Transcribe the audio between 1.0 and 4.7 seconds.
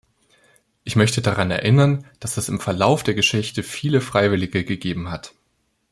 daran erinnern, dass es im Verlauf der Geschichte viele Freiwillige